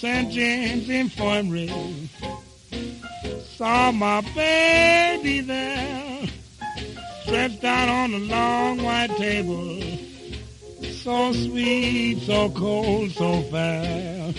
[0.00, 0.30] St.
[0.30, 1.68] James Infirmary.
[3.56, 6.26] Saw my baby there,
[7.20, 9.78] stretched out on a long white table.
[11.02, 14.32] So sweet, so cold, so fair.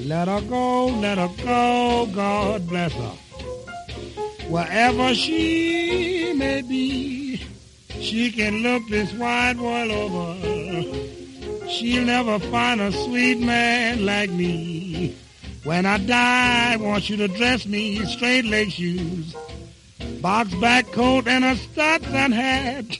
[0.00, 3.16] Let her go, let her go, God bless her.
[4.50, 7.38] Wherever she may be,
[7.88, 11.70] she can look this wide world over.
[11.70, 14.79] She'll never find a sweet man like me.
[15.64, 19.34] When I die, I want you to dress me in straight leg shoes,
[20.20, 22.98] box back coat and a Stetson hat.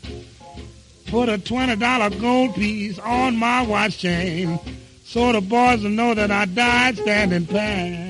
[1.07, 4.59] Put a $20 gold piece on my watch chain
[5.11, 8.10] so the boys will know that I died standing pat.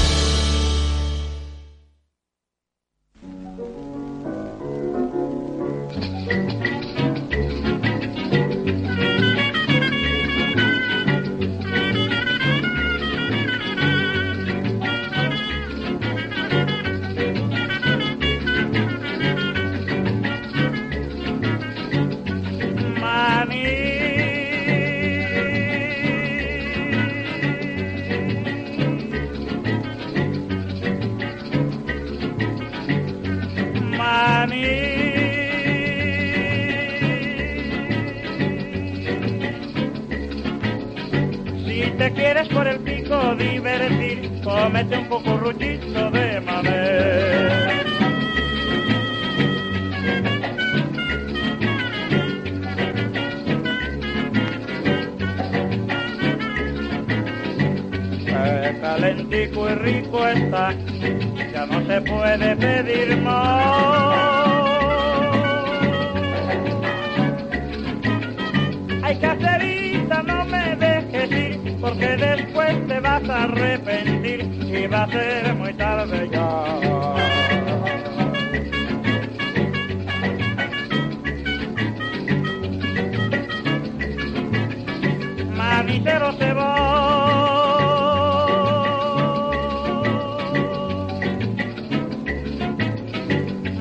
[85.91, 86.71] Manicero se va.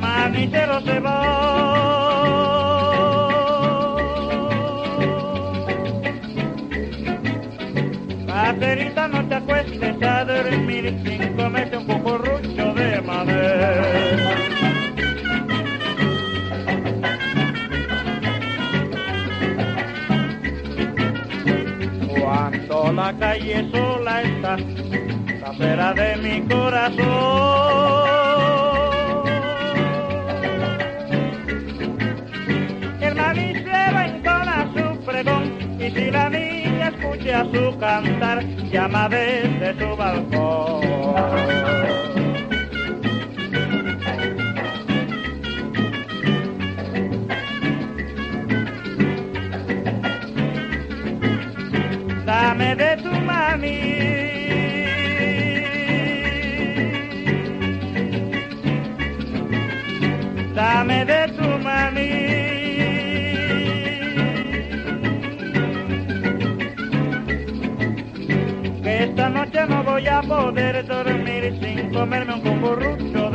[0.01, 1.19] Manicero se va.
[8.27, 12.19] Caterita, no te acuestes a dormir sin comerte un poco
[23.11, 27.01] la calle sola está, la pera de mi corazón.
[33.01, 35.45] El manicero entona su pregón
[35.81, 41.80] y si la niña escucha su cantar, llama desde su balcón.
[72.01, 73.30] Comerme un comburrucho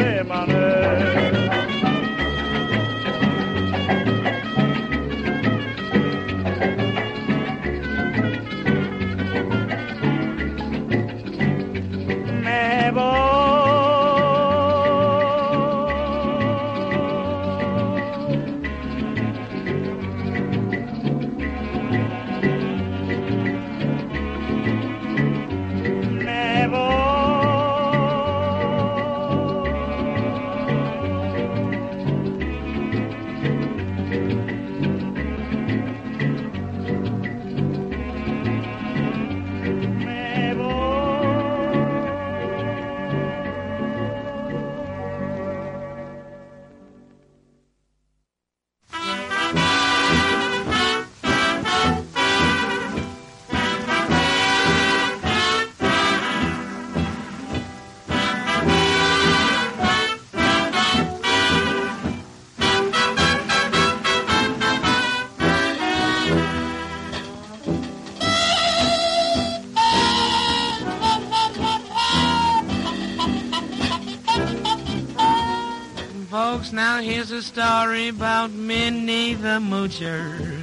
[77.26, 80.62] now here's a story about Minnie the Moocher.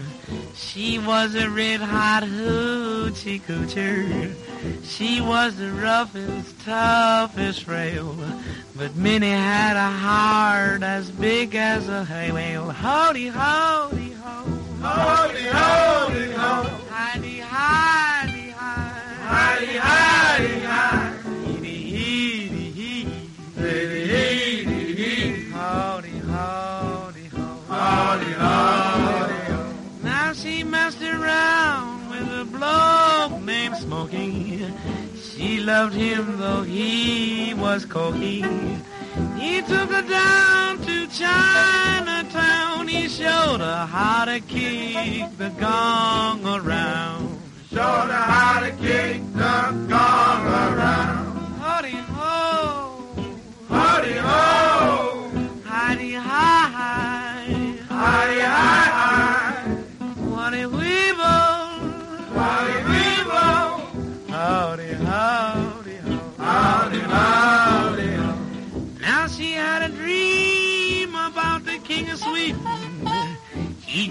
[0.54, 4.34] She was a red hot hoochie coocher.
[4.84, 8.16] She was the roughest, toughest frail.
[8.76, 12.70] But Minnie had a heart as big as a hay whale.
[12.70, 14.44] Howdy, howdy, ho.
[14.80, 16.80] Howdy, howdy, ho.
[16.90, 19.56] Hidey, hidey, hi.
[19.58, 21.11] Hidey, hidey, hi.
[35.62, 38.42] Loved him though he was cocky.
[39.38, 42.88] He took her down to Chinatown.
[42.88, 47.40] He showed her how to kick the gong around.
[47.70, 51.56] Showed her how to kick the gong around.
[51.60, 53.06] Howdy ho,
[53.68, 55.11] Howdy, ho.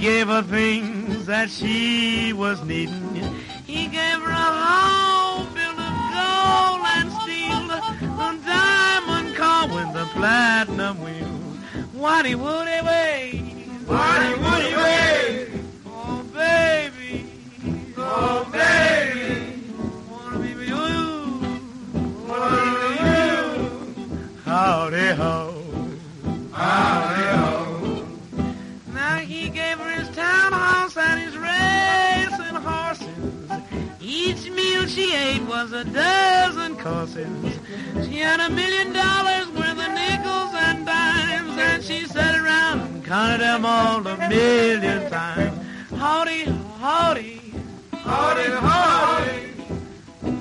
[0.02, 3.14] Gave her things that she was needing.
[3.68, 10.10] He gave her a home built of gold and steel, a diamond car with a
[10.14, 11.38] platinum wheel.
[11.94, 15.48] Woody woody way, Woody, woody, way.
[15.48, 15.51] oh
[35.52, 37.28] was a dozen courses.
[38.06, 43.04] She had a million dollars worth of nickels and dimes, and she sat around and
[43.04, 45.58] counted them all a million times.
[45.98, 46.44] Howdy,
[46.80, 47.42] howdy,
[47.92, 49.54] Howdy, howdy.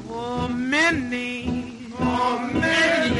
[0.09, 3.20] oh Minnie, Oh, Minnie.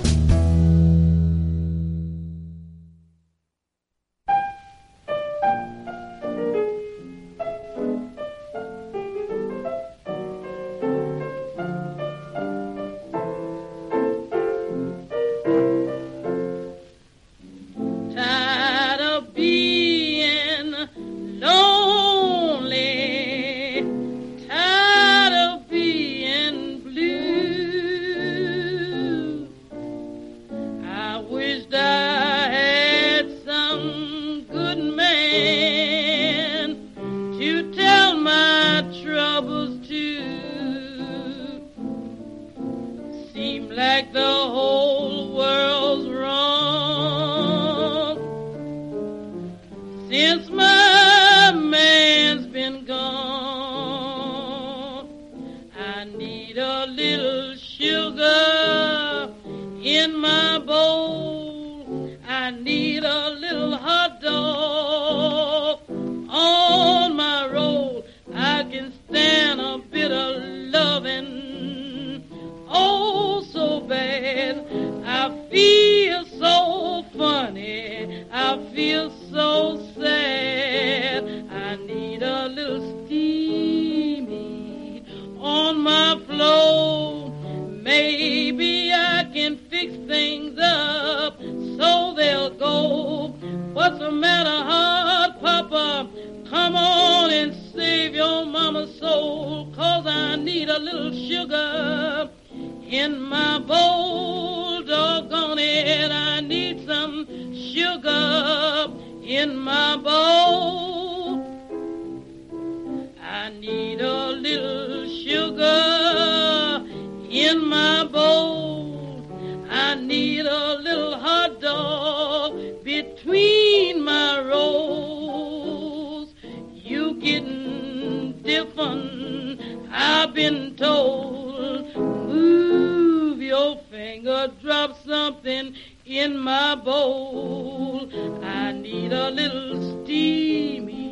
[113.91, 116.85] Need a little sugar
[117.29, 119.27] in my bowl.
[119.69, 126.33] I need a little hot dog between my rolls.
[126.73, 129.59] You getting different,
[129.91, 131.93] I've been told.
[131.93, 135.75] Move your finger, drop something
[136.05, 138.09] in my bowl.
[138.41, 141.11] I need a little steamy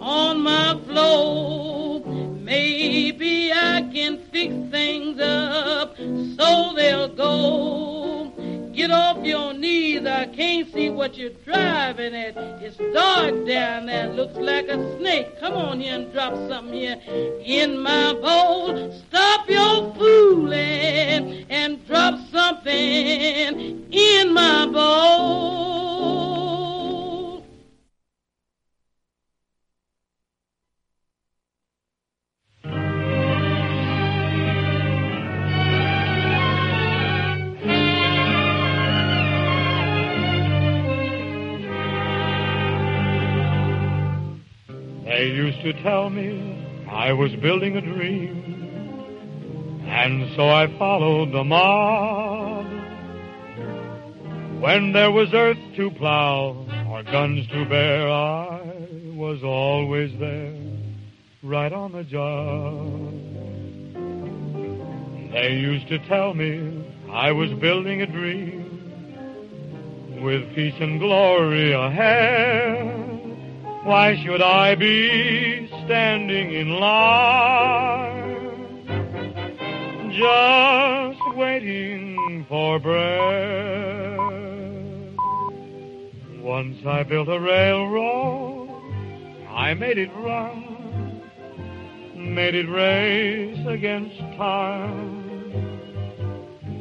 [0.00, 2.04] on my floor.
[2.40, 8.32] Maybe I can fix things up so they'll go.
[8.72, 12.36] Get off your knees, I can't see what you're driving at.
[12.62, 15.38] It's dark down there, looks like a snake.
[15.38, 17.00] Come on here and drop something here
[17.44, 18.92] in my bowl.
[19.08, 25.90] Stop your fooling and drop something in my bowl.
[45.20, 51.44] They used to tell me I was building a dream, and so I followed the
[51.44, 52.64] mob.
[54.62, 58.62] When there was earth to plow or guns to bear, I
[59.14, 60.56] was always there,
[61.42, 63.12] right on the job.
[65.32, 68.64] They used to tell me I was building a dream
[70.22, 73.09] with peace and glory ahead.
[73.82, 78.36] Why should I be standing in line
[80.12, 84.18] just waiting for bread?
[86.42, 88.68] Once I built a railroad,
[89.48, 91.22] I made it run,
[92.14, 95.24] made it race against time.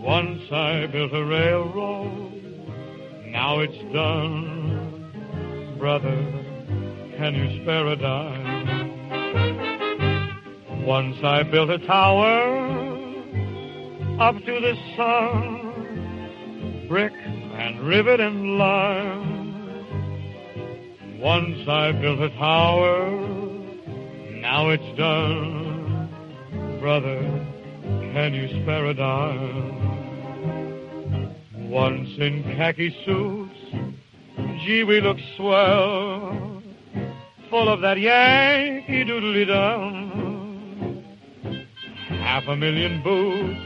[0.03, 2.33] Once I built a railroad,
[3.27, 6.38] now it's done, brother
[7.19, 8.85] can you spare a dime?
[10.85, 12.39] Once I built a tower
[14.21, 19.49] up to the sun, brick and rivet and lime.
[21.19, 23.11] Once I built a tower,
[24.39, 26.07] now it's done.
[26.79, 27.19] Brother,
[28.13, 29.75] can you spare a dime?
[31.69, 33.59] Once in khaki suits,
[34.63, 36.18] gee, we look swell
[37.49, 41.03] full of that Yankee doodly dum.
[42.21, 43.59] Half a million boots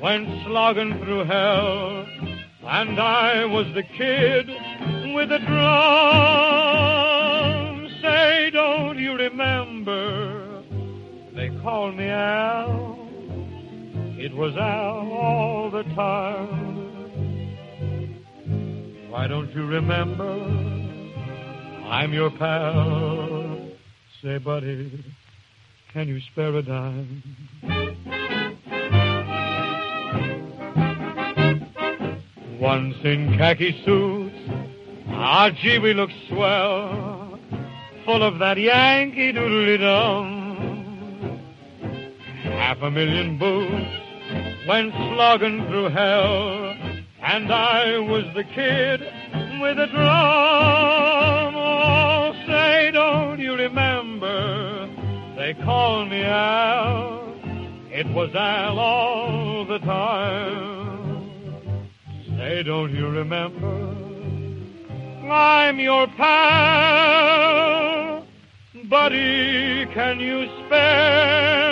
[0.00, 2.06] went slogging through hell,
[2.64, 4.48] and I was the kid
[5.14, 5.62] with the drum.
[8.00, 10.62] Say, don't you remember?
[11.34, 12.98] They called me Al.
[14.18, 16.72] It was Al all the time.
[19.10, 20.81] Why don't you remember?
[21.92, 23.68] I'm your pal.
[24.22, 25.04] Say, buddy,
[25.92, 27.22] can you spare a dime?
[32.58, 34.34] Once in khaki suits,
[35.08, 37.38] ah, gee, we look swell,
[38.06, 41.42] full of that Yankee doodly dum.
[42.42, 46.74] Half a million boots went slogging through hell,
[47.22, 49.02] and I was the kid
[49.60, 51.21] with a drum
[53.62, 54.88] remember
[55.36, 57.22] they called me Al.
[57.90, 61.40] It was Al all the time.
[62.36, 63.96] Say, don't you remember?
[65.30, 67.32] I'm your pal.
[68.90, 71.71] Buddy, can you spare?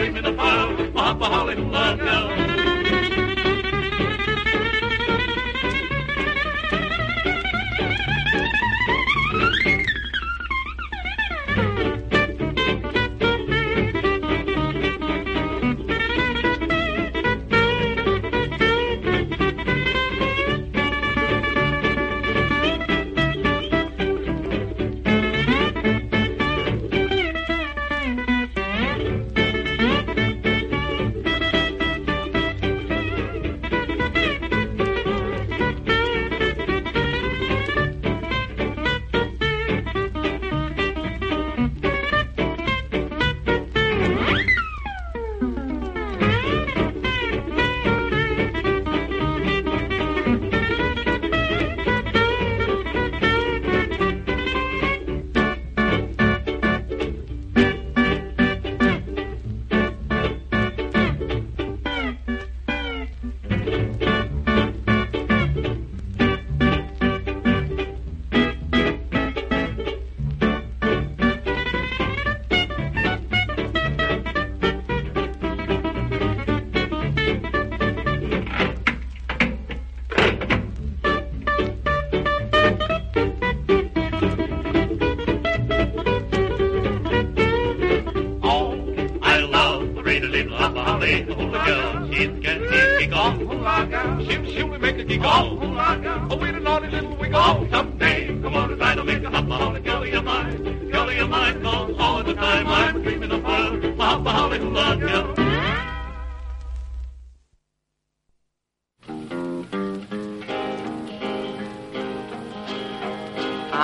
[0.00, 0.29] dreaming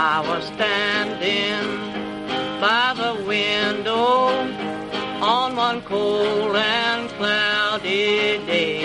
[0.08, 1.66] I was standing
[2.60, 4.28] by the window
[5.20, 8.75] on one cold and cloudy day.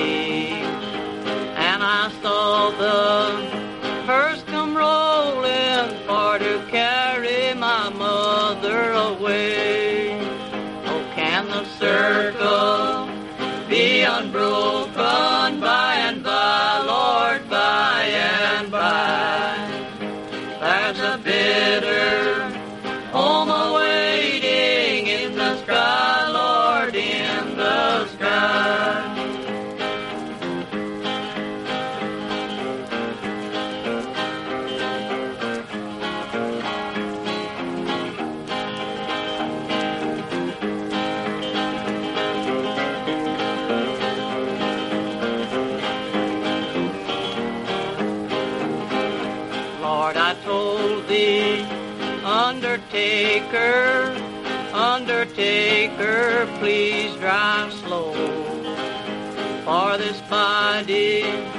[57.32, 58.11] Drive slow
[59.63, 61.50] for this my dear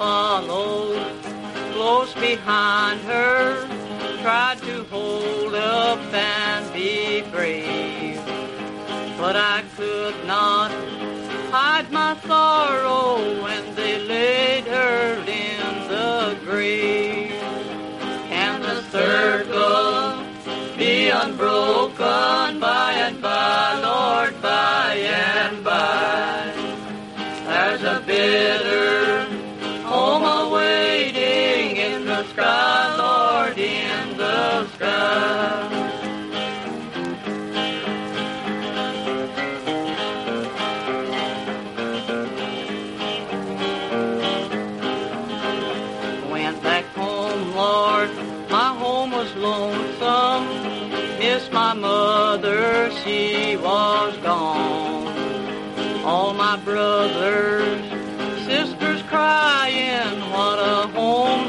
[0.00, 0.96] followed
[1.74, 3.68] close behind her,
[4.22, 8.16] tried to hold up and be brave.
[9.18, 10.70] But I could not
[11.50, 17.38] hide my sorrow when they laid her in the grave.
[18.32, 20.24] Can the circle
[20.78, 24.39] be unbroken by and by, Lord?
[51.70, 55.06] my mother, she was gone.
[56.04, 57.80] All my brothers,
[58.44, 61.48] sisters crying, what a home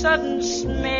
[0.00, 0.99] sudden smell.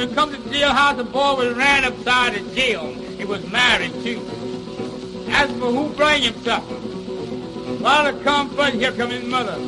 [0.00, 2.86] Would come to the jailhouse, the boy was ran upside the jail.
[3.18, 4.18] He was married too.
[5.28, 7.78] As for who bring him something.
[7.80, 9.58] Father come first, here come his mother.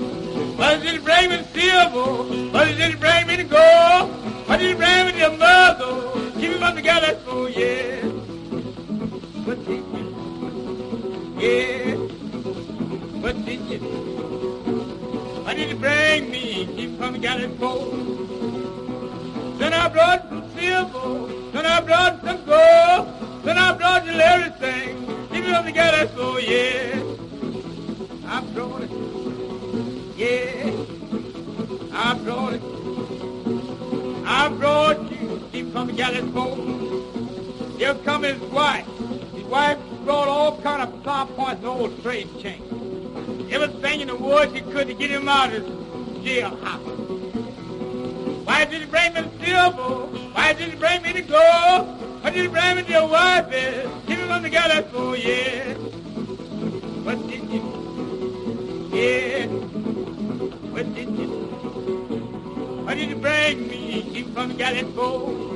[0.57, 2.51] What did it bring me silver?
[2.51, 4.11] What didn't bring me to gold?
[4.49, 6.41] What didn't bring me your mother?
[6.41, 8.01] Give him up the gallows pole, yeah.
[9.45, 10.05] What did you?
[11.41, 11.95] Yeah.
[13.21, 13.79] What did you
[15.45, 18.12] Why did you bring me from the gallows pole?
[19.73, 25.31] Then I brought some silver, then I brought some gold, then I brought you everything.
[25.31, 27.03] Me on the gallows pole, yeah.
[28.27, 28.91] I brought it,
[30.15, 30.77] yeah.
[31.95, 32.63] I brought it.
[34.27, 37.79] I brought you deep from the gallows pole.
[37.79, 38.87] Here come his wife.
[39.35, 43.51] His wife brought all kind of flower points and old trade chains.
[43.51, 45.73] Everything in the woods she could to get him out of his
[46.27, 47.12] jailhouse.
[48.73, 50.07] Did he bring me the silver?
[50.33, 52.23] Why did he bring me the gold?
[52.23, 53.51] Why did he bring me your wife?
[54.07, 55.75] Give him on the gallows for yeah.
[57.05, 57.61] What did you?
[58.95, 59.47] Yeah.
[60.73, 61.29] What did you?
[62.87, 64.09] Why did you bring me?
[64.11, 65.52] Keep from the gallows for?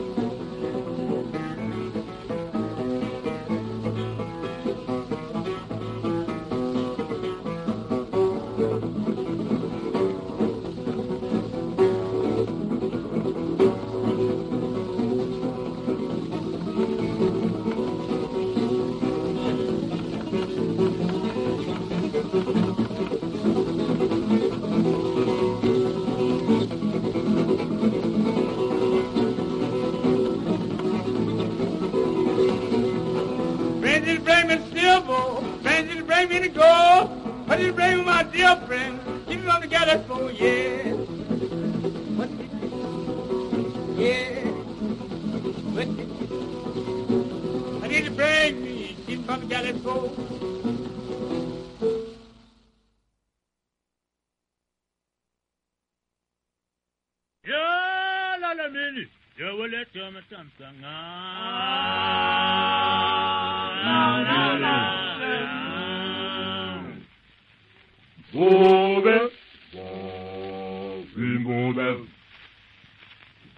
[71.17, 71.99] We move it.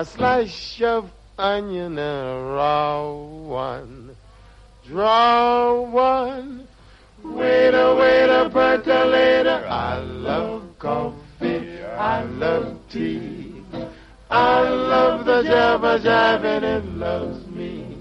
[0.05, 4.15] A slice of onion and a raw one.
[4.85, 6.67] Draw one.
[7.23, 9.65] Waiter, waiter, percolator.
[9.67, 11.81] I love coffee.
[11.83, 13.63] I love tea.
[14.29, 17.97] I love the java jive and it loves me.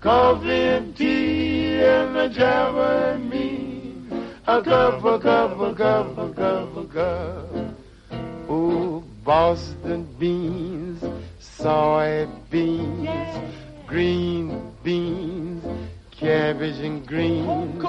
[0.00, 4.02] Coffee and tea and the java and me.
[4.46, 7.74] A cup, a cup, a cup, a cup, a cup.
[8.50, 11.02] Oh, Boston beans,
[11.40, 13.08] soy beans,
[13.84, 15.64] green beans,
[16.12, 17.84] cabbage and greens.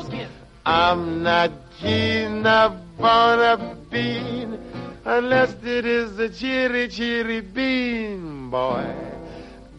[0.66, 4.60] I'm not keen upon a bean
[5.06, 8.92] unless it is a cheery, cheery bean, boy.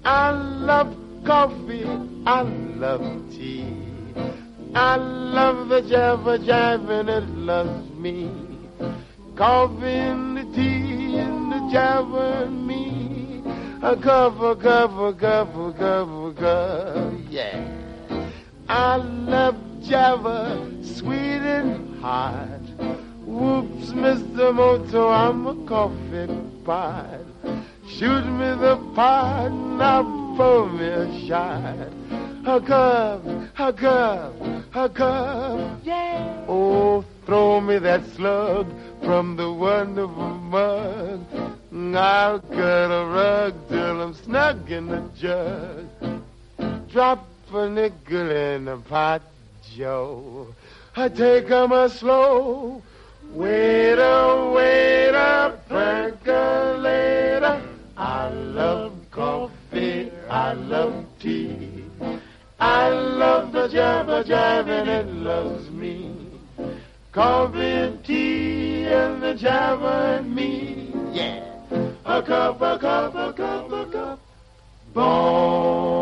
[0.04, 1.84] I love coffee,
[2.24, 3.02] I love
[3.32, 3.66] tea.
[4.76, 8.30] I love the java jive and it loves me.
[9.34, 10.97] Coffee and the tea
[11.70, 13.42] Java me.
[13.82, 17.64] A cup, a cup, a cup, yeah.
[18.68, 22.60] I love Java, sweet and hot.
[23.24, 24.54] Whoops, Mr.
[24.54, 26.26] Moto, I'm a coffee
[26.64, 27.20] pot.
[27.86, 30.02] Shoot me the pot, now
[30.36, 32.17] pour me a shot.
[32.48, 33.22] A cup,
[33.58, 34.32] a cup,
[34.74, 36.46] a cup, yeah.
[36.48, 38.66] Oh, throw me that slug
[39.04, 41.20] from the wonderful mug.
[41.94, 45.88] I'll cut a rug till I'm snug in the jug.
[46.90, 49.20] Drop a nickel in the pot,
[49.76, 50.46] Joe.
[50.96, 52.80] I take 'em a slow.
[53.34, 57.60] Waiter, waiter, percolator.
[57.98, 61.84] I love coffee, I love tea.
[62.60, 66.14] I love the java jab and it loves me.
[67.12, 70.92] Coffee and tea and the java and me.
[71.12, 71.44] Yeah.
[72.04, 74.20] A cup, a cup, a cup, a cup.
[74.92, 75.97] Bon